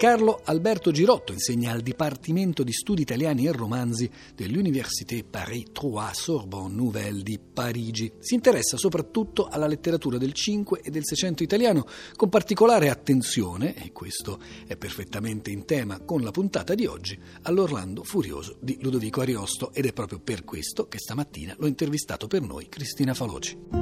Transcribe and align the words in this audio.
Carlo 0.00 0.40
Alberto 0.44 0.92
Girotto 0.92 1.32
insegna 1.32 1.72
al 1.72 1.82
Dipartimento 1.82 2.62
di 2.62 2.72
Studi 2.72 3.02
Italiani 3.02 3.46
e 3.46 3.52
Romanzi 3.52 4.10
dell'Université 4.34 5.22
Paris 5.24 5.72
3 5.72 5.90
Sorbonne 6.14 6.74
Nouvelle 6.74 7.22
di 7.22 7.38
Parigi. 7.38 8.10
Si 8.18 8.32
interessa 8.32 8.78
soprattutto 8.78 9.46
alla 9.46 9.66
letteratura 9.66 10.16
del 10.16 10.32
Cinque 10.32 10.80
e 10.80 10.88
del 10.88 11.04
Seicento 11.04 11.42
italiano, 11.42 11.84
con 12.16 12.30
particolare 12.30 12.88
attenzione, 12.88 13.74
e 13.74 13.92
questo 13.92 14.40
è 14.66 14.74
perfettamente 14.78 15.50
in 15.50 15.66
tema 15.66 16.00
con 16.00 16.22
la 16.22 16.30
puntata 16.30 16.74
di 16.74 16.86
oggi, 16.86 17.18
all'Orlando 17.42 18.02
Furioso 18.02 18.56
di 18.58 18.78
Ludovico 18.80 19.20
Ariosto 19.20 19.70
ed 19.74 19.84
è 19.84 19.92
proprio 19.92 20.18
per 20.18 20.44
questo 20.44 20.88
che 20.88 20.98
stamattina 20.98 21.54
l'ho 21.58 21.66
intervistato 21.66 22.26
per 22.26 22.40
noi 22.40 22.70
Cristina 22.70 23.12
Faloci. 23.12 23.79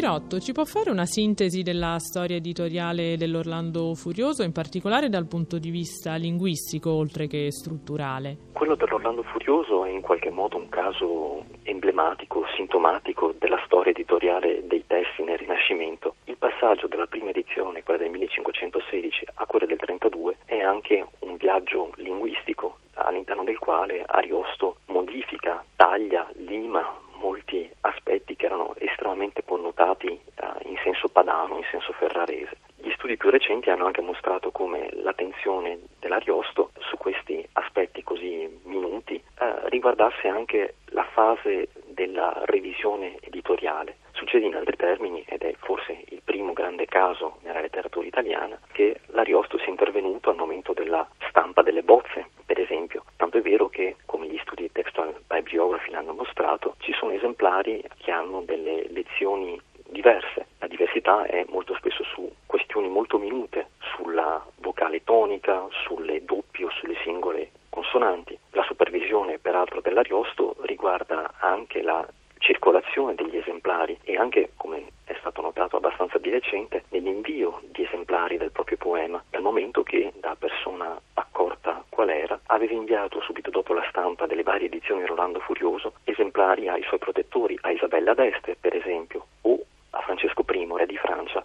Girotto, 0.00 0.40
ci 0.40 0.52
può 0.52 0.64
fare 0.64 0.88
una 0.88 1.04
sintesi 1.04 1.60
della 1.60 1.98
storia 1.98 2.36
editoriale 2.36 3.18
dell'Orlando 3.18 3.94
Furioso, 3.94 4.42
in 4.42 4.50
particolare 4.50 5.10
dal 5.10 5.26
punto 5.26 5.58
di 5.58 5.68
vista 5.68 6.14
linguistico 6.14 6.90
oltre 6.90 7.26
che 7.26 7.52
strutturale? 7.52 8.38
Quello 8.54 8.76
dell'Orlando 8.76 9.22
Furioso 9.24 9.84
è 9.84 9.90
in 9.90 10.00
qualche 10.00 10.30
modo 10.30 10.56
un 10.56 10.70
caso 10.70 11.44
emblematico, 11.64 12.46
sintomatico 12.56 13.34
della 13.38 13.60
storia 13.66 13.92
editoriale 13.92 14.66
dei 14.66 14.84
testi 14.86 15.22
nel 15.22 15.36
Rinascimento. 15.36 16.14
Il 16.24 16.38
passaggio 16.38 16.86
dalla 16.86 17.06
prima 17.06 17.28
edizione, 17.28 17.82
quella 17.82 18.00
del 18.00 18.08
1516, 18.08 19.26
a 19.34 19.44
quella 19.44 19.66
del 19.66 19.76
32 19.76 20.38
è 20.46 20.60
anche 20.60 21.06
un 21.18 21.36
viaggio 21.36 21.92
linguistico 21.96 22.78
all'interno 22.94 23.44
del 23.44 23.58
quale 23.58 24.02
Ariosto 24.06 24.76
modifica, 24.86 25.62
taglia, 25.76 26.26
lima 26.36 27.08
molti 27.20 27.70
aspetti 27.82 28.34
che 28.34 28.46
erano 28.46 28.74
estremamente 28.78 29.44
connotati 29.44 30.08
eh, 30.08 30.68
in 30.68 30.76
senso 30.82 31.08
padano, 31.08 31.56
in 31.58 31.59
senso 31.70 31.92
ferrarese. 31.92 32.58
Gli 32.76 32.90
studi 32.92 33.16
più 33.16 33.30
recenti 33.30 33.70
hanno 33.70 33.86
anche 33.86 34.00
mostrato 34.00 34.50
come 34.50 34.88
l'attenzione 34.92 35.78
dell'Ariosto 35.98 36.70
su 36.78 36.96
questi 36.96 37.46
aspetti 37.52 38.02
così 38.02 38.48
minuti 38.64 39.14
eh, 39.16 39.68
riguardasse 39.68 40.28
anche 40.28 40.76
la 40.86 41.04
fase 41.04 41.68
della 41.86 42.42
revisione 42.44 43.18
editoriale. 43.20 43.96
Succede 44.12 44.46
in 44.46 44.54
altri 44.54 44.76
termini, 44.76 45.24
ed 45.26 45.42
è 45.42 45.54
forse 45.60 46.04
il 46.08 46.20
primo 46.24 46.52
grande 46.52 46.86
caso 46.86 47.38
nella 47.42 47.60
letteratura 47.60 48.06
italiana, 48.06 48.58
che 48.72 49.00
l'Ariosto 49.08 49.58
sia 49.58 49.68
intervenuto 49.68 50.30
al 50.30 50.36
momento 50.36 50.72
della 50.72 51.06
stampa 51.28 51.62
delle 51.62 51.82
bozze, 51.82 52.28
per 52.44 52.58
esempio. 52.58 53.04
Tanto 53.16 53.38
è 53.38 53.42
vero 53.42 53.68
che, 53.68 53.96
come 54.06 54.26
gli 54.26 54.38
studi 54.42 54.70
textual 54.72 55.14
bibliography 55.26 55.90
l'hanno 55.90 56.12
mostrato, 56.12 56.76
ci 56.78 56.92
sono 56.92 57.12
esemplari 57.12 57.82
che 57.98 58.10
hanno 58.10 58.42
delle 58.42 58.86
lezioni 58.88 59.60
diverse. 59.90 60.46
La 60.58 60.66
diversità 60.66 61.24
è 61.24 61.44
molto 61.48 61.74
spesso 61.74 62.04
su 62.04 62.30
questioni 62.46 62.79
molto 62.90 63.18
minute, 63.18 63.70
sulla 63.94 64.44
vocale 64.56 65.02
tonica, 65.04 65.66
sulle 65.84 66.24
doppie 66.24 66.66
o 66.66 66.70
sulle 66.70 66.96
singole 67.02 67.50
consonanti. 67.70 68.38
La 68.50 68.62
supervisione, 68.64 69.38
peraltro, 69.38 69.80
dell'Ariosto 69.80 70.56
riguarda 70.62 71.34
anche 71.38 71.82
la 71.82 72.06
circolazione 72.38 73.14
degli 73.14 73.36
esemplari 73.36 73.98
e 74.02 74.16
anche, 74.16 74.50
come 74.56 74.86
è 75.04 75.14
stato 75.20 75.40
notato 75.40 75.76
abbastanza 75.76 76.18
di 76.18 76.30
recente, 76.30 76.84
nell'invio 76.90 77.60
di 77.70 77.84
esemplari 77.84 78.38
del 78.38 78.50
proprio 78.50 78.76
poema, 78.76 79.22
dal 79.30 79.42
momento 79.42 79.82
che 79.82 80.12
da 80.18 80.34
persona 80.38 80.98
accorta 81.14 81.84
qual 81.88 82.08
era, 82.08 82.40
aveva 82.46 82.72
inviato 82.72 83.20
subito 83.20 83.50
dopo 83.50 83.74
la 83.74 83.86
stampa 83.90 84.26
delle 84.26 84.42
varie 84.42 84.66
edizioni 84.66 85.04
Rolando 85.04 85.38
Furioso 85.40 85.94
esemplari 86.04 86.68
ai 86.68 86.82
suoi 86.82 86.98
protettori, 86.98 87.58
a 87.60 87.70
Isabella 87.70 88.14
d'Este 88.14 88.56
per 88.58 88.74
esempio, 88.74 89.26
o 89.42 89.58
a 89.90 90.00
Francesco 90.00 90.44
I, 90.48 90.66
re 90.76 90.86
di 90.86 90.96
Francia, 90.96 91.44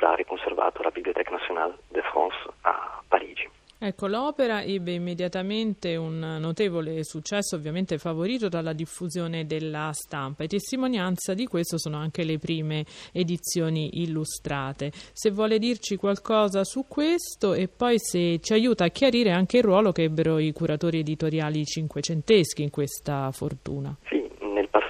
esemplare 0.00 0.24
conservato 0.24 0.80
alla 0.80 0.90
Bibliothèque 0.90 1.30
Nationale 1.30 1.78
de 1.88 2.00
France 2.10 2.36
a 2.62 3.02
Parigi. 3.06 3.48
Ecco, 3.82 4.08
l'opera 4.08 4.62
ebbe 4.62 4.92
immediatamente 4.92 5.96
un 5.96 6.18
notevole 6.38 7.02
successo, 7.02 7.56
ovviamente 7.56 7.96
favorito 7.96 8.48
dalla 8.48 8.74
diffusione 8.74 9.46
della 9.46 9.90
stampa 9.94 10.44
e 10.44 10.48
testimonianza 10.48 11.32
di 11.32 11.46
questo 11.46 11.78
sono 11.78 11.96
anche 11.96 12.24
le 12.24 12.38
prime 12.38 12.84
edizioni 13.10 14.02
illustrate. 14.02 14.90
Se 15.12 15.30
vuole 15.30 15.58
dirci 15.58 15.96
qualcosa 15.96 16.62
su 16.62 16.84
questo 16.86 17.54
e 17.54 17.68
poi 17.68 17.98
se 17.98 18.38
ci 18.40 18.52
aiuta 18.52 18.84
a 18.84 18.88
chiarire 18.88 19.30
anche 19.30 19.56
il 19.56 19.64
ruolo 19.64 19.92
che 19.92 20.02
ebbero 20.02 20.38
i 20.38 20.52
curatori 20.52 20.98
editoriali 20.98 21.64
cinquecenteschi 21.64 22.62
in 22.62 22.70
questa 22.70 23.30
fortuna. 23.32 23.96
Sì, 24.08 24.19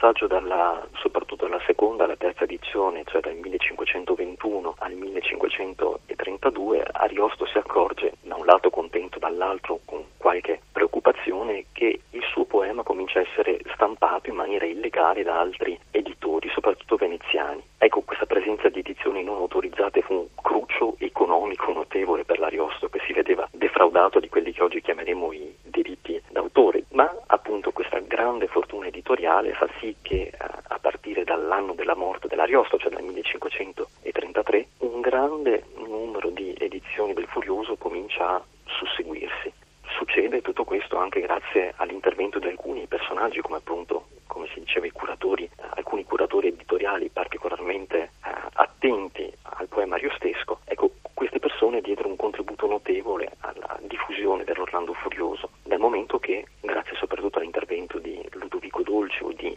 passaggio 0.00 0.26
dalla, 0.26 0.82
soprattutto 0.94 1.44
dalla 1.46 1.60
seconda 1.66 2.04
alla 2.04 2.16
terza 2.16 2.44
edizione, 2.44 3.04
cioè 3.06 3.20
dal 3.20 3.34
1521 3.34 4.76
al 4.78 4.92
1532, 4.94 6.86
Ariosto 6.90 7.44
si 7.44 7.58
accorge 7.58 8.14
da 8.22 8.34
un 8.34 8.46
lato 8.46 8.70
contento, 8.70 9.18
dall'altro 9.18 9.80
con 9.84 10.02
qualche 10.16 10.60
preoccupazione 10.72 11.66
che 11.72 12.00
il 12.08 12.22
suo 12.32 12.44
poema 12.44 12.82
comincia 12.82 13.18
a 13.18 13.22
essere 13.22 13.60
stampato 13.74 14.30
in 14.30 14.36
maniera 14.36 14.64
illegale 14.64 15.22
da 15.22 15.38
altri 15.38 15.78
editori, 15.90 16.48
soprattutto 16.48 16.96
veneziani. 16.96 17.62
Ecco, 17.76 18.00
questa 18.00 18.26
presenza 18.26 18.70
di 18.70 18.78
edizioni 18.78 19.22
non 19.22 19.36
autorizzate 19.36 20.00
fu 20.00 20.14
un 20.14 20.26
cruccio 20.40 20.96
economico 20.98 21.72
notevole 21.72 22.24
per 22.24 22.38
l'Ariosto 22.38 22.88
che 22.88 23.00
si 23.06 23.12
vedeva 23.12 23.46
defraudato 23.52 24.18
di 24.18 24.28
quelli 24.28 24.52
che 24.52 24.62
oggi 24.62 24.80
chiameremo 24.80 25.32
i 25.32 25.54
diritti 25.62 26.20
d'autore, 26.30 26.84
ma 26.92 27.10
appunto 27.26 27.70
questa 27.70 27.98
grande 28.00 28.46
fortuna 28.46 28.86
editoriale 28.86 29.52
fa 29.52 29.68
sì 29.80 29.96
che 30.02 30.30
a 30.36 30.78
partire 30.78 31.24
dall'anno 31.24 31.72
della 31.72 31.96
morte 31.96 32.28
dell'Ariosto, 32.28 32.78
cioè 32.78 32.90
dal 32.90 33.02
1533, 33.02 34.68
un 34.78 35.00
grande 35.00 35.64
numero 35.76 36.28
di 36.28 36.54
edizioni 36.58 37.14
del 37.14 37.26
Furioso 37.26 37.76
comincia 37.76 38.34
a 38.34 38.42
susseguirsi. 38.66 39.52
Succede 39.96 40.40
tutto 40.42 40.64
questo 40.64 40.96
anche 40.98 41.20
grazie 41.20 41.72
all'intervento 41.76 42.38
di 42.38 42.46
alcuni 42.46 42.86
personaggi 42.86 43.40
come 43.40 43.56
appunto, 43.56 44.06
come 44.26 44.46
si 44.54 44.60
diceva, 44.60 44.86
i 44.86 44.92
curatori, 44.92 45.48
alcuni 45.74 46.04
curatori 46.04 46.48
editoriali 46.48 47.08
particolarmente 47.08 47.98
eh, 47.98 48.30
attenti 48.54 49.30
al 49.42 49.66
poema 49.68 49.96
ariostesco. 49.96 50.60
Ecco, 50.64 50.92
queste 51.14 51.38
persone 51.38 51.80
diedero 51.80 52.08
un 52.08 52.16
contributo 52.16 52.66
notevole 52.66 53.32
alla 53.40 53.78
diffusione 53.82 54.44
dell'Orlando 54.44 54.94
Furioso, 54.94 55.50
dal 55.64 55.78
momento 55.78 56.18
che, 56.18 56.46
grazie 56.60 56.96
soprattutto 56.96 57.38
all'intervento 57.38 57.98
di 57.98 58.26
Ludovico 58.32 58.82
Dolci 58.82 59.22
o 59.22 59.32
di 59.32 59.54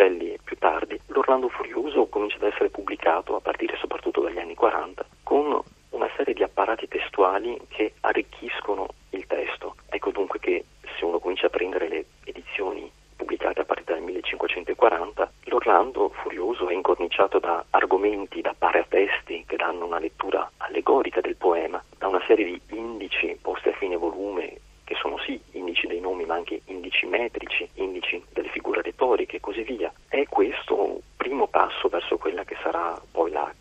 Ruscelli 0.00 0.38
più 0.42 0.56
tardi, 0.56 0.98
l'Orlando 1.08 1.50
Furioso 1.50 2.06
comincia 2.06 2.36
ad 2.36 2.44
essere 2.44 2.70
pubblicato 2.70 3.36
a 3.36 3.40
partire 3.40 3.76
soprattutto 3.76 4.22
dagli 4.22 4.38
anni 4.38 4.54
40 4.54 5.04
con 5.22 5.62
una 5.90 6.10
serie 6.16 6.32
di 6.32 6.42
apparati 6.42 6.88
testuali 6.88 7.60
che 7.68 7.92
arricchiscono 8.00 8.88
il 9.10 9.26
testo. 9.26 9.74
Ecco 9.90 10.10
dunque 10.10 10.38
che 10.38 10.64
se 10.96 11.04
uno 11.04 11.18
comincia 11.18 11.48
a 11.48 11.50
prendere 11.50 11.88
le 11.88 12.06
edizioni 12.24 12.90
pubblicate 13.14 13.60
a 13.60 13.64
partire 13.66 13.96
dal 13.96 14.02
1540, 14.04 15.32
l'Orlando 15.44 16.08
Furioso 16.08 16.70
è 16.70 16.72
incorniciato 16.72 17.38
da 17.38 17.62
argomenti, 17.68 18.40
da 18.40 18.54
paratesti 18.56 19.44
che 19.46 19.56
danno 19.56 19.84
una 19.84 19.98
lettura 19.98 20.50
allegorica 20.56 21.20
del 21.20 21.36
poema, 21.36 21.82
da 21.98 22.08
una 22.08 22.22
serie 22.26 22.46
di 22.46 22.60
indici 22.70 23.36
posti 23.42 23.68
a 23.68 23.72
fine 23.72 23.96
volume 23.96 24.60
che 24.90 24.96
sono 24.96 25.18
sì 25.18 25.40
indici 25.52 25.86
dei 25.86 26.00
nomi 26.00 26.24
ma 26.24 26.34
anche 26.34 26.62
indici 26.64 27.06
metrici, 27.06 27.68
indici 27.74 28.20
delle 28.32 28.48
figure 28.48 28.82
retoriche 28.82 29.36
e 29.36 29.40
così 29.40 29.62
via. 29.62 29.92
È 30.08 30.24
questo 30.28 30.82
un 30.82 30.98
primo 31.16 31.46
passo 31.46 31.86
verso 31.86 32.18
quella 32.18 32.42
che 32.42 32.56
sarà 32.60 33.00
poi 33.12 33.30
la 33.30 33.54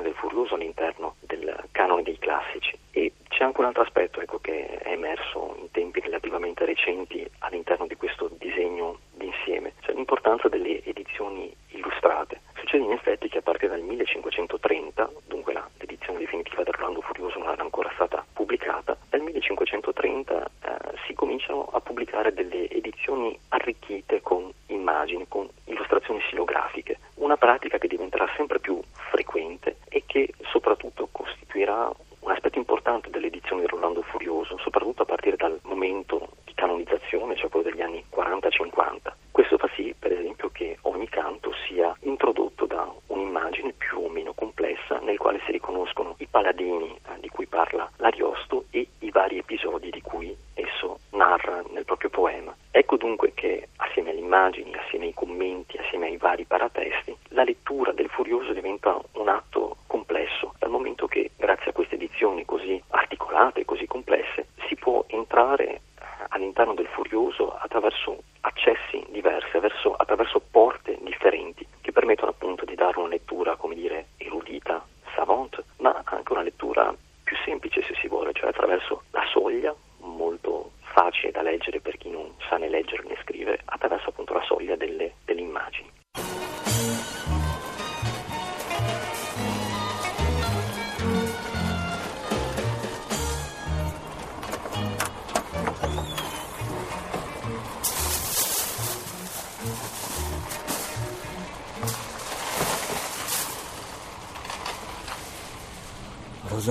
canonizzazione 0.00 0.02
del 0.02 0.14
Furioso 0.14 0.54
all'interno 0.54 1.16
del 1.20 1.68
canone 1.70 2.02
dei 2.02 2.18
classici. 2.18 2.76
E 2.92 3.12
c'è 3.28 3.44
anche 3.44 3.60
un 3.60 3.66
altro 3.66 3.82
aspetto 3.82 4.20
ecco, 4.20 4.38
che 4.38 4.78
è 4.78 4.92
emerso 4.92 5.54
in 5.58 5.70
tempi 5.70 6.00
relativamente 6.00 6.64
recenti 6.64 7.28
all'interno 7.40 7.86
di 7.86 7.96
questo 7.96 8.30
disegno 8.38 8.98
d'insieme, 9.14 9.74
cioè 9.80 9.94
l'importanza 9.94 10.48
delle 10.48 10.82
edizioni 10.84 11.54
illustrate. 11.68 12.40
Succede 12.56 12.84
in 12.84 12.92
effetti 12.92 13.28
che 13.28 13.38
a 13.38 13.42
partire 13.42 13.76
dal 13.76 13.82
1530, 13.82 15.10
dunque 15.26 15.52
la, 15.52 15.68
l'edizione 15.78 16.18
definitiva 16.18 16.62
dell'Orlando 16.62 17.00
Furioso 17.00 17.38
non 17.38 17.50
era 17.50 17.62
ancora 17.62 17.90
stata 17.94 18.24
pubblicata, 18.32 18.96
dal 19.08 19.20
1530 19.20 20.50
eh, 20.62 20.76
si 21.06 21.14
cominciano 21.14 21.68
a 21.72 21.80
pubblicare 21.80 22.32
delle 22.32 22.68
edizioni 22.68 23.38
arricchite 23.48 24.20
con 24.22 24.52
immagini, 24.66 25.26
con 25.28 25.48
illustrazioni 25.64 26.20
silografiche, 26.28 26.98
una 27.16 27.36
pratica 27.36 27.78
che 27.78 27.88
diventerà 27.88 28.28
sempre 28.36 28.58
più 28.60 28.80
frequente 29.10 29.76
e 29.88 30.04
che 30.06 30.32
soprattutto 30.50 31.08
costituirà 31.10 31.90
un 32.20 32.30
aspetto 32.30 32.58
importante 32.58 33.10
delle 33.10 33.26
edizioni 33.26 33.62
di 33.62 33.66
Rolando 33.66 34.02
Furioso, 34.02 34.58
soprattutto 34.58 35.02
a 35.02 35.06
partire 35.06 35.36
dal 35.36 35.58
momento 35.62 36.28
di 36.44 36.52
canonizzazione, 36.54 37.34
cioè 37.34 37.38
quello 37.50 37.68
degli 37.68 37.82
anni 37.82 38.02
40-50. 38.10 39.12
Questo 39.30 39.58
fa 39.58 39.68
sì, 39.74 39.94
per 39.98 40.12
esempio, 40.12 40.50
che 40.50 40.78
ogni 40.82 41.08
canto 41.08 41.52
sia 41.66 41.94
introdotto 42.00 42.66
da 42.66 42.90
un'immagine 43.08 43.72
più 43.76 43.98
o 44.04 44.08
meno 44.08 44.32
complessa 44.32 44.98
nel 45.00 45.18
quale 45.18 45.40
si 45.44 45.52
riconoscono 45.52 46.14
i 46.18 46.26
paladini 46.26 46.94
eh, 46.94 47.20
di 47.20 47.28
cui 47.28 47.46
parla 47.46 47.90
l'Ariosto 47.96 48.64
e 48.70 48.86
i 49.00 49.10
vari 49.10 49.38
episodi 49.38 49.90
di 49.90 50.00
cui 50.00 50.34
esso 50.54 51.00
narra 51.10 51.62
nel 51.70 51.84
proprio 51.84 52.10
poema. 52.10 52.54
Ecco 52.70 52.96
dunque 52.96 53.32
che 53.34 53.68
assieme 53.76 54.10
alle 54.10 54.20
immagini, 54.20 54.74
assieme 54.74 55.06
ai 55.06 55.14
commenti, 55.14 55.76
assieme 55.78 56.06
ai 56.06 56.16
vari 56.16 56.44
paratesti, 56.44 57.16
la 57.28 57.44
lettura 57.44 57.92
del 57.92 58.08
Furioso 58.08 58.52
diventa 58.52 59.00
un 59.12 59.28
atto 59.28 59.76
complesso, 59.86 60.54
dal 60.58 60.70
momento 60.70 61.06
che 61.06 61.30
grazie 61.36 61.70
a 61.70 61.72
queste 61.74 61.96
edizioni 61.96 62.44
così 62.44 62.80
articolate, 62.88 63.64
così 63.64 63.86
complesse, 63.86 64.46
si 64.68 64.76
può 64.76 65.04
entrare 65.08 65.66
eh, 65.66 65.80
all'interno 66.28 66.74
del 66.74 66.86
Furioso 66.86 67.56
attraverso 67.56 68.22
accessi 68.40 69.04
diversi, 69.10 69.48
attraverso, 69.48 69.94
attraverso 69.94 70.40
porte 70.50 70.98
differenti, 71.02 71.66
che 71.80 71.92
permettono 71.92 72.30
appunto 72.30 72.64
di 72.64 72.74
dare 72.74 72.98
una 72.98 73.08
lettura, 73.08 73.56
come 73.56 73.74
dire, 73.74 74.06
erudita, 74.16 74.84
savant, 75.14 75.62
ma 75.78 76.00
anche 76.30 76.32
una 76.32 76.42
lettura 76.42 76.94
più 77.24 77.36
semplice 77.44 77.82
se 77.82 77.94
si 78.00 78.08
vuole, 78.08 78.32
cioè 78.32 78.50
attraverso 78.50 79.02
la 79.10 79.24
soglia, 79.30 79.74
molto 79.98 80.72
facile 80.80 81.30
da 81.32 81.42
leggere 81.42 81.80
per 81.80 81.96
chi 81.96 82.10
non 82.10 82.32
sa 82.48 82.56
né 82.56 82.68
leggere 82.68 83.02
né 83.04 83.16
scrivere, 83.22 83.60
attraverso 83.64 84.10
appunto 84.10 84.32
la 84.32 84.42
soglia 84.42 84.76
delle, 84.76 85.14
delle 85.24 85.40
immagini. 85.40 85.90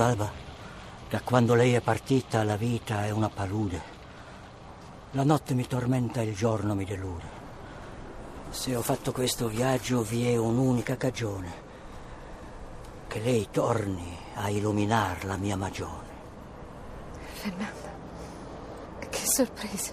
Rosalba, 0.00 0.30
da 1.10 1.20
quando 1.20 1.54
lei 1.54 1.74
è 1.74 1.82
partita 1.82 2.42
la 2.42 2.56
vita 2.56 3.04
è 3.04 3.10
una 3.10 3.28
palude. 3.28 3.82
La 5.10 5.24
notte 5.24 5.52
mi 5.52 5.66
tormenta, 5.66 6.22
il 6.22 6.34
giorno 6.34 6.74
mi 6.74 6.86
delude. 6.86 7.38
Se 8.48 8.74
ho 8.74 8.80
fatto 8.80 9.12
questo 9.12 9.48
viaggio 9.48 10.00
vi 10.00 10.26
è 10.26 10.38
un'unica 10.38 10.96
cagione. 10.96 11.52
Che 13.08 13.20
lei 13.20 13.48
torni 13.50 14.16
a 14.36 14.48
illuminar 14.48 15.26
la 15.26 15.36
mia 15.36 15.58
magione. 15.58 16.08
Fernando, 17.34 17.88
che 19.06 19.26
sorpresa. 19.26 19.92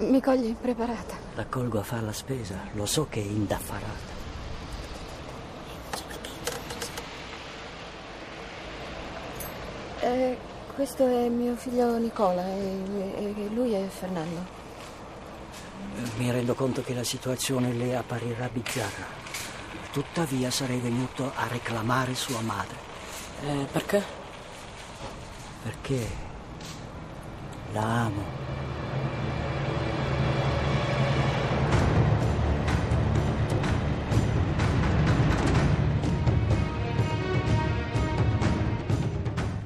Mi 0.00 0.20
coglie 0.20 0.48
impreparata. 0.48 1.16
L'accolgo 1.36 1.78
a 1.78 1.82
far 1.82 2.02
la 2.02 2.12
spesa, 2.12 2.58
lo 2.74 2.84
so 2.84 3.06
che 3.08 3.22
è 3.22 3.24
indaffarata. 3.24 4.21
Eh, 10.02 10.36
questo 10.74 11.06
è 11.06 11.28
mio 11.28 11.54
figlio 11.54 11.96
Nicola 11.96 12.44
e, 12.44 13.34
e 13.38 13.48
lui 13.54 13.72
è 13.72 13.86
Fernando. 13.86 14.44
Mi 16.16 16.28
rendo 16.28 16.54
conto 16.54 16.82
che 16.82 16.92
la 16.92 17.04
situazione 17.04 17.72
le 17.72 17.96
apparirà 17.96 18.48
bizzarra. 18.48 19.06
Tuttavia 19.92 20.50
sarei 20.50 20.80
venuto 20.80 21.30
a 21.36 21.46
reclamare 21.46 22.16
sua 22.16 22.40
madre. 22.40 22.74
Eh, 23.42 23.66
perché? 23.70 24.02
Perché 25.62 26.08
la 27.72 27.82
amo. 27.82 28.61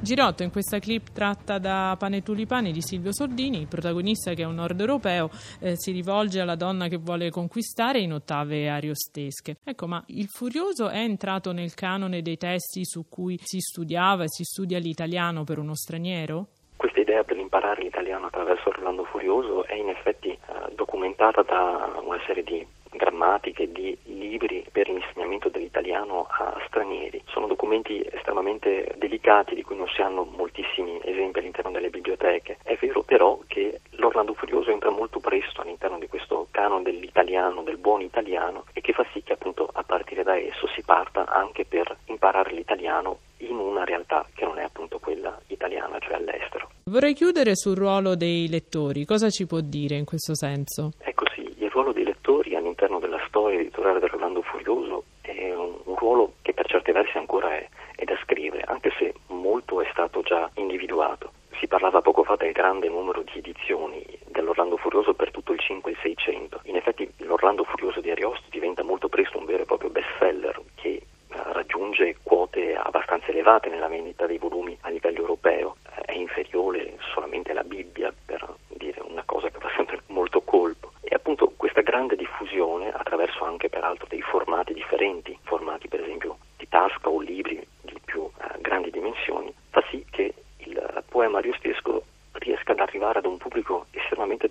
Girotto 0.07 0.45
in 0.45 0.53
questa 0.53 0.79
clip 0.79 1.11
tratta 1.11 1.59
da 1.59 1.97
Pane 1.99 2.23
Tulipani 2.23 2.71
di 2.71 2.81
Silvio 2.81 3.13
Soldini, 3.13 3.59
il 3.59 3.67
protagonista 3.67 4.35
che 4.35 4.43
è 4.43 4.47
un 4.47 4.55
nord 4.55 4.79
europeo, 4.79 5.31
eh, 5.59 5.73
si 5.75 5.91
rivolge 5.91 6.39
alla 6.39 6.55
donna 6.55 6.87
che 6.87 6.97
vuole 6.97 7.29
conquistare 7.31 7.99
in 7.99 8.13
ottave 8.13 8.69
ariostesche. 8.69 9.57
Ecco, 9.65 9.89
ma 9.89 10.01
il 10.11 10.29
Furioso 10.29 10.91
è 10.91 11.01
entrato 11.01 11.51
nel 11.51 11.75
canone 11.75 12.23
dei 12.23 12.37
testi 12.37 12.85
su 12.85 13.07
cui 13.09 13.37
si 13.43 13.59
studiava 13.59 14.23
e 14.23 14.29
si 14.29 14.45
studia 14.45 14.79
l'italiano 14.79 15.43
per 15.43 15.59
uno 15.59 15.75
straniero? 15.75 16.47
Questa 16.77 17.01
idea 17.01 17.25
per 17.25 17.39
imparare 17.39 17.83
l'italiano 17.83 18.27
attraverso 18.27 18.69
Orlando 18.69 19.03
Furioso 19.03 19.65
è 19.65 19.75
in 19.75 19.89
effetti 19.89 20.29
eh, 20.29 20.39
documentata 20.77 21.43
da 21.43 22.01
una 22.01 22.21
serie 22.25 22.45
di 22.45 22.65
grammatiche, 22.91 23.71
di 23.71 23.97
libri 24.05 24.65
per 24.71 24.89
l'insegnamento 24.89 25.49
dell'italiano 25.49 26.27
a 26.29 26.57
stranieri. 26.67 27.23
Sono 27.27 27.47
documenti 27.47 28.05
estremamente 28.11 28.95
delicati 28.97 29.55
di 29.55 29.63
cui 29.63 29.77
non 29.77 29.89
si 29.89 30.01
hanno 30.03 30.25
moltissimi 30.25 31.01
esempi 31.03 31.39
all'interno 31.39 31.71
delle 31.71 31.91
biblioteche. 31.91 32.59
È 32.63 32.77
vero 32.81 33.03
però 33.03 33.39
che 33.47 33.81
l'Orlando 33.93 34.35
Furioso 34.35 34.71
entra 34.71 34.91
molto 34.91 35.21
presto 35.21 35.61
all'interno 35.61 35.99
di 35.99 36.09
questo 36.09 36.49
canon 36.51 36.83
dell'italiano, 36.83 37.63
del 37.63 37.79
buon 37.79 38.03
italiano 38.03 38.65
e 38.73 38.81
che 38.81 38.93
fa 38.93 39.07
sì 39.13 39.23
che 39.23 39.33
appunto 39.33 39.69
a 39.73 39.83
partire 39.83 40.23
da 40.23 40.37
esso 40.37 40.67
si 40.75 40.83
parta 40.83 41.27
anche 41.27 41.65
per 41.65 41.97
imparare 42.07 42.53
l'italiano 42.53 43.19
in 43.39 43.57
una 43.59 43.85
realtà 43.85 44.27
che 44.35 44.45
non 44.45 44.59
è 44.59 44.65
appunto 44.65 44.99
quella 44.99 45.39
italiana, 45.49 45.99
cioè 45.99 46.15
all'estero. 46.15 46.71
Vorrei 46.85 47.15
chiudere 47.15 47.57
sul 47.57 47.77
ruolo 47.77 48.15
dei 48.15 48.49
lettori, 48.49 49.05
cosa 49.05 49.29
ci 49.29 49.47
può 49.47 49.61
dire 49.61 49.97
in 49.97 50.05
questo 50.05 50.35
senso? 50.35 50.93
Ecco 50.99 51.25
sì, 51.35 51.43
il 51.59 51.71
ruolo 51.71 51.93
dei 51.93 52.05
lettori 52.05 52.55
all'interno 52.55 52.99
della 52.99 53.21
storia 53.27 53.61
editoriale 53.61 54.01
del 54.01 54.09
Rolando 54.09 54.43
Furioso 54.43 55.05
è 55.21 55.53
un, 55.55 55.75
un 55.85 55.97
ruolo 55.97 56.35
che 56.43 56.55
per 56.55 56.67
certi 56.67 56.93
versi 56.93 57.19
ancora 57.19 57.55
è, 57.55 57.69
è 57.97 58.05
da 58.05 58.17
scrivere, 58.23 58.63
anche 58.63 58.93
se 58.99 59.15
molto 59.29 59.81
è 59.83 59.89
stato 59.93 60.23
già 60.23 60.49
individuato. 60.55 61.33
Si 61.59 61.67
parlava 61.67 62.03
poco 62.03 62.23
fa 62.23 62.37
del 62.37 62.53
grande 62.53 62.89
numero 62.89 63.23
di 63.23 63.39
edizioni 63.39 64.05
dell'Orlando 64.29 64.77
Furioso 64.77 65.15
per 65.15 65.31
tutto 65.31 65.53
il 65.53 65.59
5 65.59 65.91
e 65.91 65.95
il 65.95 66.17
600. 66.17 66.61
In 66.65 66.77
effetti 66.77 67.11
l'Orlando 67.19 67.65
Furioso 67.65 68.01
di 68.01 68.11
Ariosto 68.11 68.45
diventa 68.51 68.83
molto 68.83 69.09
presto 69.09 69.39
un 69.39 69.47
vero 69.47 69.63
e 69.63 69.67
proprio 69.67 69.91
bestseller 69.91 70.61
che 70.75 71.03
eh, 71.37 71.53
raggiunge 71.53 72.17
quote 72.23 72.75
abbastanza 72.77 73.29
elevate 73.29 73.69
nella 73.69 73.89
vendita 73.89 74.27
dei 74.27 74.39
volumi 74.39 74.77
a 74.83 74.91
livello 74.91 75.19
europeo, 75.21 75.77
eh, 75.97 76.01
è 76.03 76.13
inferiore 76.13 76.97
solamente 77.13 77.51
alla 77.51 77.65
Bibbia 77.65 78.13
per 78.25 78.47
dire 78.69 79.01
una 79.01 79.23
cosa 79.25 79.49
che 79.49 79.59
fa 79.59 79.71
sempre 79.75 80.01
molto 80.09 80.41
colpo. 80.43 80.93
E 81.01 81.15
appunto 81.15 81.53
questa 81.57 81.81
grande 81.81 82.17
diffusione, 82.17 82.93
attraverso 82.93 83.45
anche 83.45 83.69
peraltro 83.69 84.07
dei 84.09 84.23
formati 84.23 84.73
differenti, 84.73 85.37
formati 85.43 85.89
per 85.89 86.01
esempio 86.01 86.39
di 86.57 86.69
tasca 86.69 87.09
o 87.09 87.21
libri 87.21 87.67
di 87.81 87.99
più 88.05 88.31
eh, 88.41 88.61
grandi 88.61 88.91
dimensioni, 88.91 89.53
fa 89.71 89.83
sì 89.91 90.05
che 90.11 90.33
il 90.59 91.05
poema 91.09 91.39
ariostesco 91.39 92.05
riesca 92.33 92.73
ad 92.73 92.81
arrivare 92.81 93.19
ad 93.19 93.27
un 93.27 93.39
pubblico 93.39 93.87
estremamente 93.91 94.47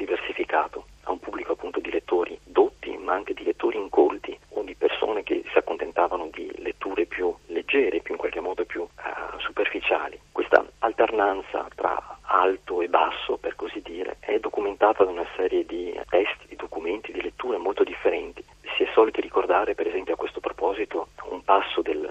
diversificato, 0.55 0.85
a 1.03 1.11
un 1.11 1.19
pubblico 1.19 1.51
appunto 1.51 1.79
di 1.79 1.91
lettori 1.91 2.39
dotti, 2.43 2.97
ma 2.97 3.13
anche 3.13 3.33
di 3.33 3.43
lettori 3.43 3.77
incolti 3.77 4.37
o 4.49 4.63
di 4.63 4.75
persone 4.75 5.23
che 5.23 5.43
si 5.51 5.57
accontentavano 5.57 6.29
di 6.31 6.49
letture 6.57 7.05
più 7.05 7.33
leggere, 7.47 7.99
più 7.99 8.13
in 8.13 8.19
qualche 8.19 8.39
modo 8.39 8.63
più 8.65 8.81
uh, 8.81 9.39
superficiali. 9.39 10.19
Questa 10.31 10.65
alternanza 10.79 11.67
tra 11.75 12.19
alto 12.21 12.81
e 12.81 12.87
basso, 12.87 13.37
per 13.37 13.55
così 13.55 13.81
dire, 13.81 14.17
è 14.19 14.39
documentata 14.39 15.03
da 15.03 15.11
una 15.11 15.27
serie 15.35 15.65
di 15.65 15.93
testi, 16.09 16.47
di 16.47 16.55
documenti, 16.55 17.11
di 17.11 17.21
letture 17.21 17.57
molto 17.57 17.83
differenti. 17.83 18.43
Si 18.75 18.83
è 18.83 18.89
soliti 18.93 19.21
ricordare, 19.21 19.75
per 19.75 19.87
esempio, 19.87 20.15
a 20.15 20.17
questo 20.17 20.39
proposito, 20.39 21.09
un 21.29 21.43
passo 21.43 21.81
del 21.81 22.09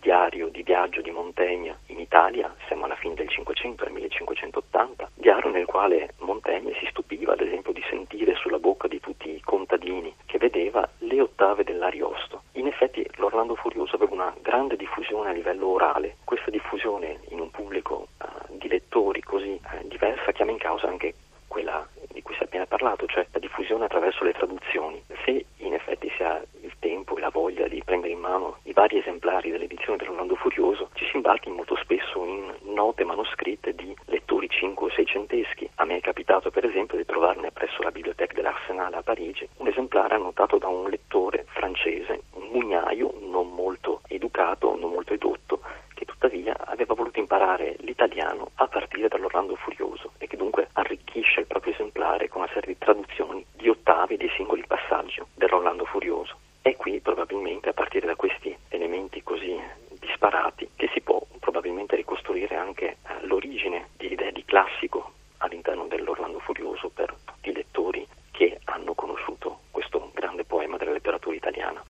diario 0.00 0.48
di 0.48 0.62
viaggio 0.62 1.00
di 1.00 1.10
Montaigne 1.10 1.78
in 1.96 2.02
Italia, 2.02 2.54
siamo 2.66 2.84
alla 2.84 2.94
fine 2.94 3.14
del 3.14 3.28
500, 3.28 3.84
nel 3.84 3.92
1580, 3.94 5.10
diario 5.14 5.50
nel 5.50 5.64
quale 5.64 6.12
Montaigne 6.18 6.74
si 6.78 6.86
stupiva, 6.90 7.32
ad 7.32 7.40
esempio, 7.40 7.72
di 7.72 7.82
sentire 7.88 8.34
sulla 8.34 8.58
bocca 8.58 8.86
di 8.86 9.00
tutti 9.00 9.30
i 9.30 9.40
contadini 9.40 10.14
che 10.26 10.36
vedeva 10.36 10.86
le 10.98 11.20
ottave 11.22 11.64
dell'Ariosto. 11.64 12.42
In 12.52 12.66
effetti 12.66 13.08
l'Orlando 13.16 13.54
Furioso 13.54 13.96
aveva 13.96 14.12
una 14.12 14.34
grande 14.42 14.76
diffusione 14.76 15.30
a 15.30 15.32
livello 15.32 15.68
orale. 15.68 16.16
Questa 16.24 16.50
diffusione 16.50 17.20
in 17.30 17.40
un 17.40 17.50
pubblico 17.50 18.08
uh, 18.18 18.56
di 18.58 18.68
lettori 18.68 19.22
così 19.22 19.58
uh, 19.62 19.88
diversa 19.88 20.32
chiama 20.32 20.50
in 20.50 20.58
causa 20.58 20.88
anche 20.88 21.14
quella 21.48 21.86
di 22.12 22.20
cui 22.20 22.34
si 22.34 22.42
è 22.42 22.44
appena 22.44 22.66
parlato, 22.66 23.06
cioè 23.06 23.26
la 23.30 23.38
diffusione 23.38 23.86
attraverso 23.86 24.24
le 24.24 24.32
traduzioni. 24.32 25.02
Se 25.24 25.46
in 25.58 25.72
effetti 25.72 26.10
si 26.14 26.22
ha 26.22 26.42
il 26.60 26.72
tempo 26.78 27.16
e 27.16 27.20
la 27.20 27.25
voglia 27.36 27.68
di 27.68 27.82
prendere 27.84 28.14
in 28.14 28.18
mano 28.18 28.60
i 28.62 28.72
vari 28.72 28.96
esemplari 28.96 29.50
dell'edizione 29.50 29.98
dell'Orlando 29.98 30.36
Furioso, 30.36 30.88
ci 30.94 31.04
si 31.04 31.16
imbarchi 31.16 31.50
molto 31.50 31.76
spesso 31.76 32.24
in 32.24 32.50
note 32.72 33.04
manoscritte 33.04 33.74
di 33.74 33.94
lettori 34.06 34.48
5 34.48 34.86
o 34.86 34.88
600eschi. 34.88 35.68
A 35.74 35.84
me 35.84 35.98
è 35.98 36.00
capitato 36.00 36.50
per 36.50 36.64
esempio 36.64 36.96
di 36.96 37.04
trovarne 37.04 37.50
presso 37.50 37.82
la 37.82 37.90
Bibliothèque 37.90 38.34
de 38.34 38.40
l'Arsenal 38.40 38.94
a 38.94 39.02
Parigi 39.02 39.46
un 39.58 39.66
esemplare 39.68 40.14
annotato 40.14 40.56
da 40.56 40.68
un 40.68 40.88
lettore 40.88 41.44
francese, 41.48 42.22
un 42.30 42.48
mugnaio 42.52 43.12
non 43.20 43.52
molto 43.52 44.00
educato, 44.08 44.74
non 44.74 44.92
molto 44.92 45.12
edotto, 45.12 45.60
che 45.92 46.06
tuttavia 46.06 46.56
aveva 46.64 46.94
voluto 46.94 47.18
imparare 47.18 47.76
l'italiano 47.80 48.52
a 48.54 48.66
partire 48.66 49.08
dall'Orlando 49.08 49.56
Furioso 49.56 50.12
e 50.16 50.26
che 50.26 50.38
dunque 50.38 50.68
arricchisce 50.72 51.40
il 51.40 51.46
proprio 51.46 51.74
esemplare 51.74 52.28
con 52.30 52.40
una 52.40 52.50
serie 52.54 52.72
di 52.72 52.78
traduzioni 52.78 53.44
di 53.52 53.68
ottavi 53.68 54.16
dei 54.16 54.30
singoli 54.36 54.64
passaggi 54.66 55.20
dell'Orlando 55.34 55.84
Furioso. 55.84 56.45
È 56.66 56.74
qui 56.74 56.98
probabilmente 56.98 57.72